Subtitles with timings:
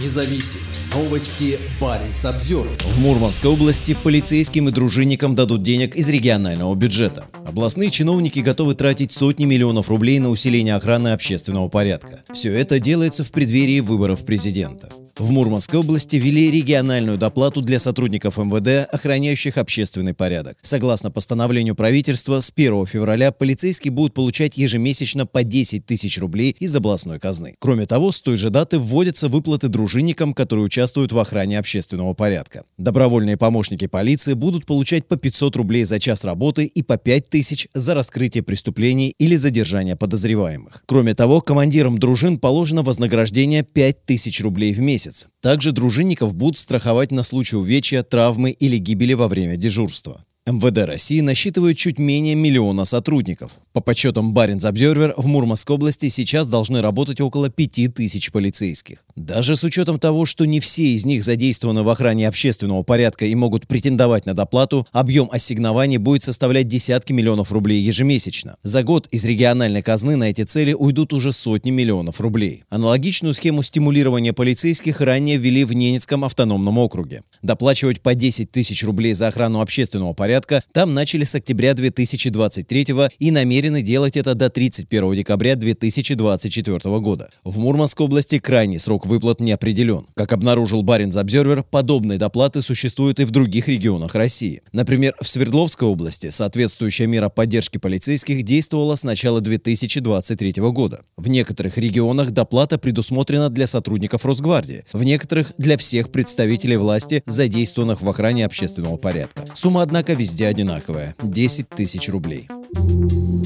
[0.00, 0.60] независим.
[0.94, 2.68] Новости Баренц обзор.
[2.94, 7.24] В Мурманской области полицейским и дружинникам дадут денег из регионального бюджета.
[7.46, 12.22] Областные чиновники готовы тратить сотни миллионов рублей на усиление охраны общественного порядка.
[12.32, 14.88] Все это делается в преддверии выборов президента.
[15.16, 20.58] В Мурманской области ввели региональную доплату для сотрудников МВД, охраняющих общественный порядок.
[20.62, 26.74] Согласно постановлению правительства, с 1 февраля полицейские будут получать ежемесячно по 10 тысяч рублей из
[26.74, 27.54] областной казны.
[27.60, 32.64] Кроме того, с той же даты вводятся выплаты дружинникам, которые участвуют в охране общественного порядка.
[32.76, 37.68] Добровольные помощники полиции будут получать по 500 рублей за час работы и по 5 тысяч
[37.72, 40.82] за раскрытие преступлений или задержание подозреваемых.
[40.86, 45.28] Кроме того, командирам дружин положено вознаграждение 5 тысяч рублей в месяц месяц.
[45.40, 50.24] Также дружинников будут страховать на случай увечья, травмы или гибели во время дежурства.
[50.46, 53.52] МВД России насчитывает чуть менее миллиона сотрудников.
[53.72, 59.06] По подсчетам Баренц Обзервер, в Мурманской области сейчас должны работать около 5000 полицейских.
[59.16, 63.34] Даже с учетом того, что не все из них задействованы в охране общественного порядка и
[63.36, 68.56] могут претендовать на доплату, объем ассигнований будет составлять десятки миллионов рублей ежемесячно.
[68.64, 72.64] За год из региональной казны на эти цели уйдут уже сотни миллионов рублей.
[72.70, 77.22] Аналогичную схему стимулирования полицейских ранее ввели в Ненецком автономном округе.
[77.40, 82.86] Доплачивать по 10 тысяч рублей за охрану общественного порядка там начали с октября 2023
[83.20, 87.30] и намерены делать это до 31 декабря 2024 года.
[87.44, 90.06] В Мурманской области крайний срок выплат не определен.
[90.14, 94.62] Как обнаружил Баринс Обзервер, подобные доплаты существуют и в других регионах России.
[94.72, 101.02] Например, в Свердловской области соответствующая мера поддержки полицейских действовала с начала 2023 года.
[101.16, 108.02] В некоторых регионах доплата предусмотрена для сотрудников Росгвардии, в некоторых– для всех представителей власти, задействованных
[108.02, 109.44] в охране общественного порядка.
[109.54, 112.48] Сумма, однако, везде одинаковая– 10 тысяч рублей.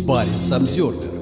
[0.07, 1.18] Парень Самсервер